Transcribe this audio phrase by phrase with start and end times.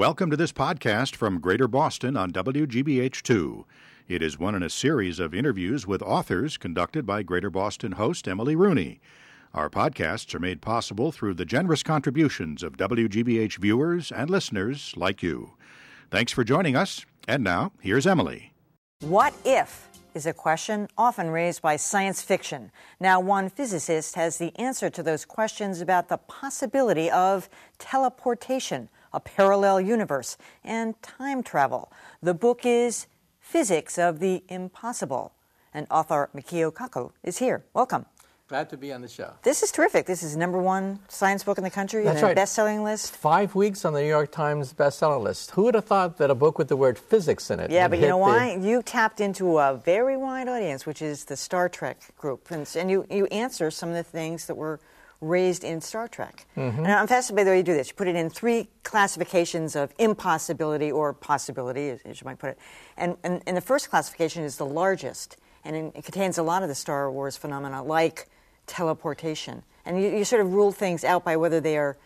[0.00, 3.64] Welcome to this podcast from Greater Boston on WGBH2.
[4.08, 8.26] It is one in a series of interviews with authors conducted by Greater Boston host
[8.26, 8.98] Emily Rooney.
[9.52, 15.22] Our podcasts are made possible through the generous contributions of WGBH viewers and listeners like
[15.22, 15.52] you.
[16.10, 17.04] Thanks for joining us.
[17.28, 18.54] And now, here's Emily.
[19.00, 22.72] What if is a question often raised by science fiction.
[22.98, 27.48] Now, one physicist has the answer to those questions about the possibility of
[27.78, 31.92] teleportation, a parallel universe, and time travel.
[32.22, 33.06] The book is
[33.40, 35.32] Physics of the Impossible,
[35.74, 37.64] and author Michio Kaku is here.
[37.74, 38.06] Welcome.
[38.48, 39.32] Glad to be on the show.
[39.44, 40.06] This is terrific.
[40.06, 42.34] This is number one science book in the country That's right.
[42.34, 43.14] best-selling list.
[43.14, 45.52] Five weeks on the New York Times bestseller list.
[45.52, 47.70] Who would have thought that a book with the word physics in it?
[47.70, 48.58] Yeah, but you know the- why?
[48.60, 52.90] You tapped into a very wide audience, which is the Star Trek group, and, and
[52.90, 54.80] you, you answer some of the things that were
[55.20, 56.46] raised in Star Trek.
[56.56, 56.78] Mm-hmm.
[56.78, 57.88] And I'm fascinated by the way you do this.
[57.88, 62.50] You put it in three classifications of impossibility or possibility, as, as you might put
[62.50, 62.58] it.
[62.96, 66.62] And, and, and the first classification is the largest, and it, it contains a lot
[66.62, 68.28] of the Star Wars phenomena, like
[68.66, 69.62] teleportation.
[69.84, 71.96] And you, you sort of rule things out by whether they are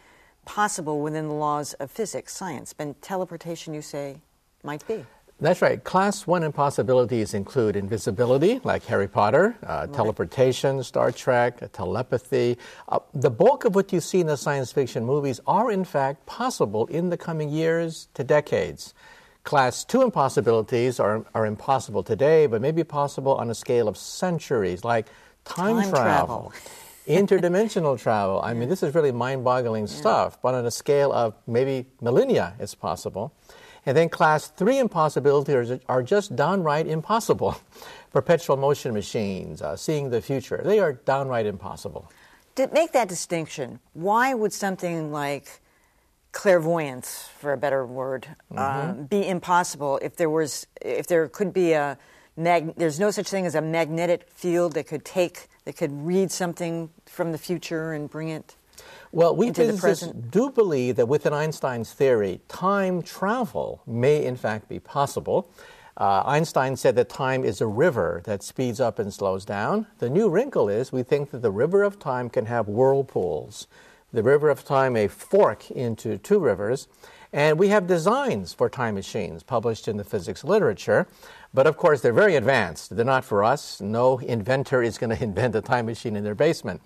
[0.44, 2.72] possible within the laws of physics, science.
[2.72, 4.22] But teleportation, you say,
[4.62, 5.05] might be.
[5.40, 5.82] That's right.
[5.82, 12.56] Class one impossibilities include invisibility, like Harry Potter, uh, teleportation, Star Trek, telepathy.
[12.88, 16.24] Uh, the bulk of what you see in the science fiction movies are, in fact,
[16.24, 18.94] possible in the coming years to decades.
[19.42, 23.96] Class two impossibilities are, are impossible today, but may be possible on a scale of
[23.96, 25.06] centuries, like
[25.44, 26.52] time, Time travel.
[27.08, 28.40] interdimensional travel.
[28.42, 32.55] I mean, this is really mind boggling stuff, but on a scale of maybe millennia,
[32.58, 33.34] it's possible.
[33.86, 37.56] And then class three impossibilities are, are just downright impossible.
[38.12, 42.10] Perpetual motion machines, uh, seeing the future, they are downright impossible.
[42.55, 45.60] To make that distinction, why would something like
[46.30, 51.72] clairvoyance, for a better word, uh, be impossible if there was, if there could be
[51.72, 51.98] a,
[52.36, 56.30] mag- there's no such thing as a magnetic field that could take, that could read
[56.30, 58.56] something from the future and bring it.
[59.12, 64.80] Well, we physicists do believe that within Einstein's theory, time travel may in fact be
[64.80, 65.48] possible.
[65.96, 69.86] Uh, Einstein said that time is a river that speeds up and slows down.
[69.98, 73.68] The new wrinkle is we think that the river of time can have whirlpools.
[74.12, 76.89] The river of time may fork into two rivers.
[77.33, 81.08] And we have designs for time machines published in the physics literature.
[81.52, 82.95] But of course, they're very advanced.
[82.95, 83.80] They're not for us.
[83.80, 86.80] No inventor is going to invent a time machine in their basement.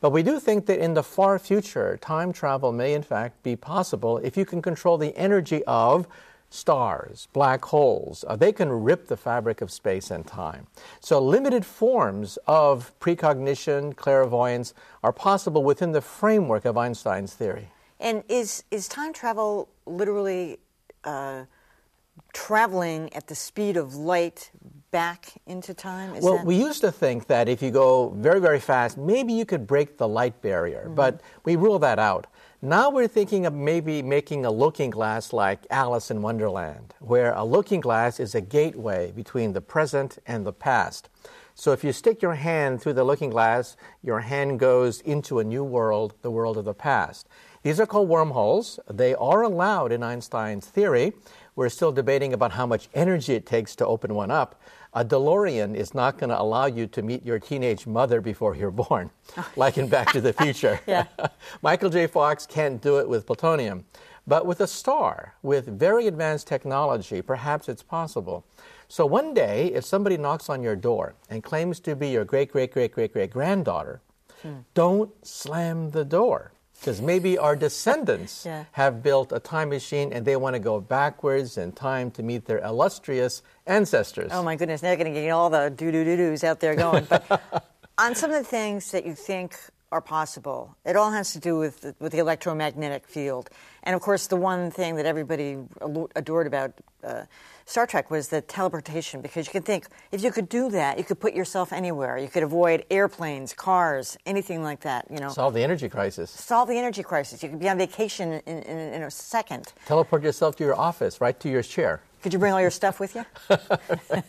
[0.00, 3.56] But we do think that in the far future, time travel may in fact be
[3.56, 6.06] possible if you can control the energy of
[6.50, 8.24] stars, black holes.
[8.26, 10.66] Uh, they can rip the fabric of space and time.
[11.00, 14.72] So, limited forms of precognition, clairvoyance
[15.02, 17.68] are possible within the framework of Einstein's theory.
[18.00, 20.58] And is, is time travel literally
[21.04, 21.44] uh,
[22.32, 24.50] traveling at the speed of light
[24.90, 26.14] back into time?
[26.14, 29.32] Is well, that- we used to think that if you go very, very fast, maybe
[29.32, 30.94] you could break the light barrier, mm-hmm.
[30.94, 32.26] but we rule that out.
[32.60, 37.44] Now we're thinking of maybe making a looking glass like Alice in Wonderland, where a
[37.44, 41.08] looking glass is a gateway between the present and the past.
[41.54, 45.44] So if you stick your hand through the looking glass, your hand goes into a
[45.44, 47.28] new world, the world of the past.
[47.62, 48.78] These are called wormholes.
[48.88, 51.12] They are allowed in Einstein's theory.
[51.58, 54.62] We're still debating about how much energy it takes to open one up.
[54.94, 58.70] A DeLorean is not going to allow you to meet your teenage mother before you're
[58.70, 59.10] born,
[59.56, 60.78] like in Back to the Future.
[60.86, 61.06] Yeah.
[61.62, 62.06] Michael J.
[62.06, 63.86] Fox can't do it with plutonium.
[64.24, 68.46] But with a star, with very advanced technology, perhaps it's possible.
[68.86, 72.52] So one day, if somebody knocks on your door and claims to be your great,
[72.52, 74.00] great, great, great, great granddaughter,
[74.42, 74.58] hmm.
[74.74, 76.52] don't slam the door.
[76.80, 78.64] Because maybe our descendants Yeah.
[78.72, 82.44] have built a time machine and they want to go backwards in time to meet
[82.46, 84.30] their illustrious ancestors.
[84.32, 86.60] Oh my goodness, now you're going to get all the doo doo doo doos out
[86.60, 87.04] there going.
[87.08, 87.42] But
[87.98, 89.58] on some of the things that you think
[89.90, 93.48] are possible, it all has to do with the, with the electromagnetic field.
[93.84, 95.56] And of course, the one thing that everybody
[96.14, 97.22] adored about uh,
[97.64, 101.04] Star Trek was the teleportation, because you can think if you could do that, you
[101.04, 102.18] could put yourself anywhere.
[102.18, 105.06] You could avoid airplanes, cars, anything like that.
[105.10, 106.30] You know, Solve the energy crisis.
[106.30, 107.42] solve the energy crisis.
[107.42, 109.72] You could be on vacation in, in, in a second.
[109.86, 112.00] Teleport yourself to your office, right to your chair.
[112.22, 113.24] Could you bring all your stuff with you?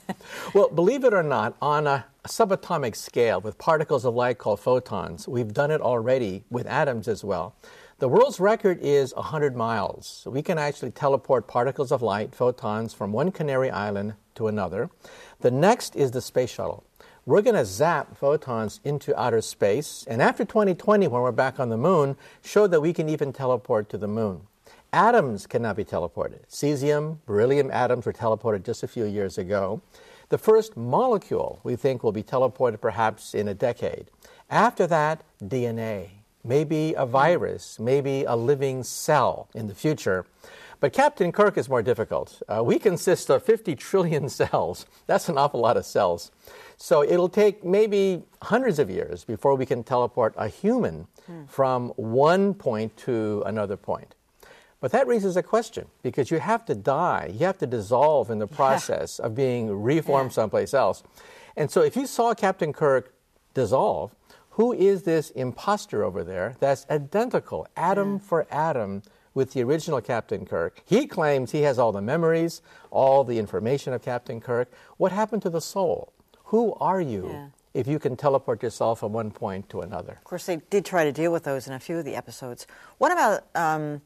[0.53, 5.27] Well, believe it or not, on a subatomic scale with particles of light called photons,
[5.27, 7.56] we've done it already with atoms as well.
[8.00, 10.07] The world's record is 100 miles.
[10.24, 14.89] So we can actually teleport particles of light, photons, from one Canary Island to another.
[15.42, 16.83] The next is the space shuttle.
[17.25, 21.69] We're going to zap photons into outer space, and after 2020, when we're back on
[21.69, 24.47] the moon, show that we can even teleport to the moon.
[24.91, 26.47] Atoms cannot be teleported.
[26.50, 29.81] Cesium, beryllium atoms were teleported just a few years ago.
[30.30, 34.07] The first molecule we think will be teleported perhaps in a decade.
[34.50, 36.09] After that, DNA,
[36.44, 40.25] maybe a virus, maybe a living cell in the future.
[40.80, 42.42] But Captain Kirk is more difficult.
[42.47, 44.88] Uh, we consist of 50 trillion cells.
[45.06, 46.31] That's an awful lot of cells.
[46.77, 51.45] So it'll take maybe hundreds of years before we can teleport a human hmm.
[51.45, 54.15] from one point to another point.
[54.81, 58.39] But that raises a question because you have to die, you have to dissolve in
[58.39, 59.25] the process yeah.
[59.25, 60.35] of being reformed yeah.
[60.35, 61.03] someplace else.
[61.57, 63.13] And so if you saw Captain Kirk
[63.53, 64.15] dissolve,
[64.51, 68.19] who is this impostor over there that's identical, atom yeah.
[68.19, 69.03] for atom,
[69.33, 70.81] with the original Captain Kirk?
[70.85, 74.71] He claims he has all the memories, all the information of Captain Kirk.
[74.97, 76.13] What happened to the soul?
[76.45, 77.51] Who are you?
[77.73, 80.13] if you can teleport yourself from one point to another.
[80.13, 82.65] Of course, they did try to deal with those in a few of the episodes.
[82.97, 84.01] What about um,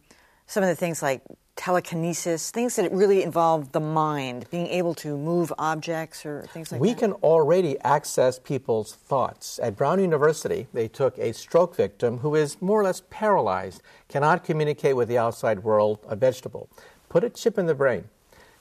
[0.47, 1.21] some of the things like
[1.55, 6.81] telekinesis, things that really involve the mind, being able to move objects or things like
[6.81, 6.95] we that?
[6.95, 9.59] We can already access people's thoughts.
[9.61, 14.43] At Brown University, they took a stroke victim who is more or less paralyzed, cannot
[14.43, 16.69] communicate with the outside world, a vegetable.
[17.09, 18.05] Put a chip in the brain,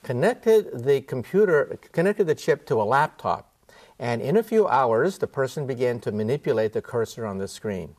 [0.02, 3.48] connected the computer, connected the chip to a laptop,
[3.98, 7.94] and in a few hours, the person began to manipulate the cursor on the screen.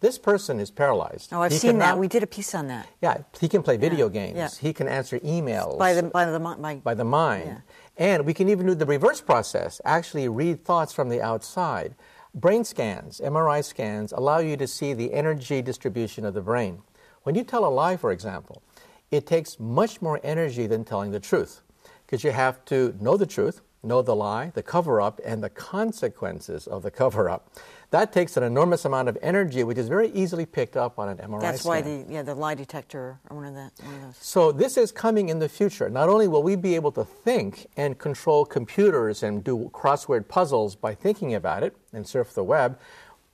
[0.00, 1.32] This person is paralyzed.
[1.32, 1.98] Oh, I've he seen cannot, that.
[1.98, 2.88] We did a piece on that.
[3.02, 4.36] Yeah, he can play video yeah, games.
[4.36, 4.48] Yeah.
[4.60, 7.46] He can answer emails by the by the by, by the mind.
[7.46, 7.60] Yeah.
[7.96, 9.80] And we can even do the reverse process.
[9.84, 11.96] Actually, read thoughts from the outside.
[12.32, 16.82] Brain scans, MRI scans, allow you to see the energy distribution of the brain.
[17.24, 18.62] When you tell a lie, for example,
[19.10, 21.62] it takes much more energy than telling the truth
[22.06, 25.48] because you have to know the truth, know the lie, the cover up, and the
[25.48, 27.50] consequences of the cover up.
[27.90, 31.16] That takes an enormous amount of energy, which is very easily picked up on an
[31.18, 31.70] MRI That's scan.
[31.70, 34.16] why the yeah the lie detector or one of one of those.
[34.20, 35.88] So this is coming in the future.
[35.88, 40.76] Not only will we be able to think and control computers and do crossword puzzles
[40.76, 42.78] by thinking about it and surf the web.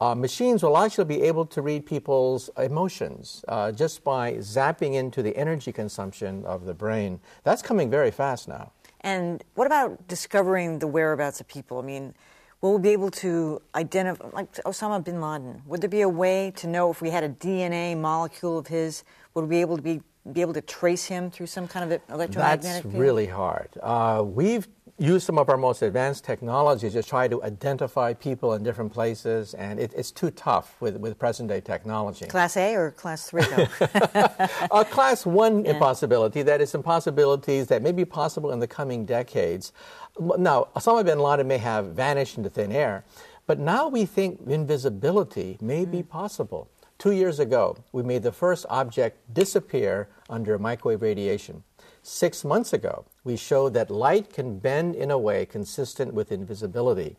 [0.00, 5.22] Uh, machines will actually be able to read people's emotions uh, just by zapping into
[5.22, 7.20] the energy consumption of the brain.
[7.42, 8.72] That's coming very fast now.
[9.04, 11.78] And what about discovering the whereabouts of people?
[11.78, 12.14] I mean,
[12.62, 15.60] will we be able to identify, like Osama bin Laden?
[15.66, 19.04] Would there be a way to know if we had a DNA molecule of his?
[19.34, 20.00] Would we be able to be
[20.32, 22.94] be able to trace him through some kind of electromagnetic That's field?
[22.94, 23.68] really hard.
[23.82, 24.66] Uh, we've
[24.98, 29.52] used some of our most advanced technologies to try to identify people in different places,
[29.54, 32.26] and it, it's too tough with, with present day technology.
[32.26, 33.42] Class A or Class 3?
[34.70, 35.72] a class 1 yeah.
[35.72, 39.72] impossibility, that is, impossibilities that may be possible in the coming decades.
[40.18, 43.04] Now, Osama bin Laden may have vanished into thin air,
[43.46, 45.90] but now we think invisibility may mm.
[45.90, 46.70] be possible.
[46.98, 51.64] Two years ago, we made the first object disappear under microwave radiation.
[52.02, 57.16] Six months ago, we showed that light can bend in a way consistent with invisibility.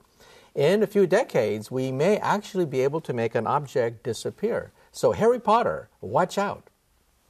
[0.53, 4.71] In a few decades, we may actually be able to make an object disappear.
[4.91, 6.69] So, Harry Potter, watch out.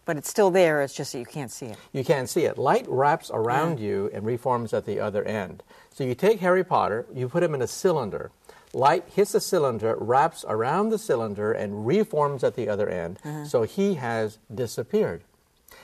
[0.06, 1.77] But it's still there, it's just that you can't see it.
[1.91, 2.59] You can't see it.
[2.59, 3.88] Light wraps around yeah.
[3.88, 5.63] you and reforms at the other end.
[5.91, 8.31] So, you take Harry Potter, you put him in a cylinder.
[8.75, 13.19] Light hits the cylinder, wraps around the cylinder, and reforms at the other end.
[13.24, 13.45] Uh-huh.
[13.45, 15.24] So, he has disappeared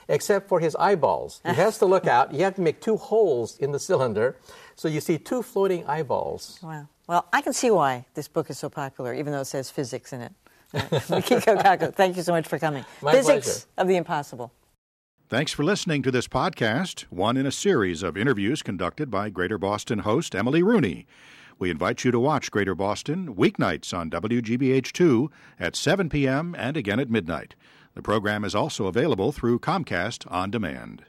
[0.07, 1.41] except for his eyeballs.
[1.45, 2.33] He has to look out.
[2.33, 4.35] You have to make two holes in the cylinder,
[4.75, 6.59] so you see two floating eyeballs.
[6.61, 6.87] Wow.
[7.07, 10.11] Well, I can see why this book is so popular, even though it says physics
[10.13, 10.33] in it.
[10.73, 12.85] Michio Kaku, thank you so much for coming.
[13.01, 13.65] My physics pleasure.
[13.77, 14.51] of the impossible.
[15.29, 19.57] Thanks for listening to this podcast, one in a series of interviews conducted by Greater
[19.57, 21.07] Boston host Emily Rooney.
[21.61, 25.27] We invite you to watch Greater Boston weeknights on WGBH2
[25.59, 26.55] at 7 p.m.
[26.57, 27.53] and again at midnight.
[27.93, 31.03] The program is also available through Comcast On Demand.